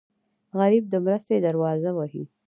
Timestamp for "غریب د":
0.59-0.93